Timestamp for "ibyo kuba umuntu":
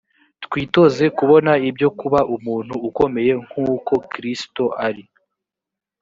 1.69-2.73